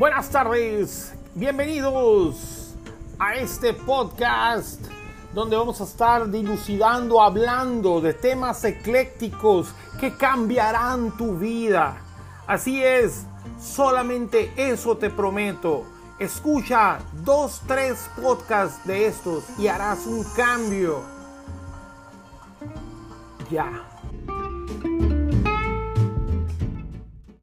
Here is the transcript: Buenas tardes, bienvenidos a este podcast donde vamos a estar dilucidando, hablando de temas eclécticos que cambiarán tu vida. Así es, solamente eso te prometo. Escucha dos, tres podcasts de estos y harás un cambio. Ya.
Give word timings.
Buenas 0.00 0.30
tardes, 0.30 1.12
bienvenidos 1.34 2.74
a 3.18 3.34
este 3.34 3.74
podcast 3.74 4.80
donde 5.34 5.54
vamos 5.56 5.78
a 5.82 5.84
estar 5.84 6.30
dilucidando, 6.30 7.20
hablando 7.20 8.00
de 8.00 8.14
temas 8.14 8.64
eclécticos 8.64 9.74
que 10.00 10.16
cambiarán 10.16 11.14
tu 11.18 11.36
vida. 11.36 11.98
Así 12.46 12.82
es, 12.82 13.26
solamente 13.60 14.50
eso 14.56 14.96
te 14.96 15.10
prometo. 15.10 15.84
Escucha 16.18 17.00
dos, 17.22 17.60
tres 17.66 18.08
podcasts 18.22 18.82
de 18.86 19.06
estos 19.06 19.44
y 19.58 19.68
harás 19.68 20.06
un 20.06 20.24
cambio. 20.34 21.02
Ya. 23.50 23.99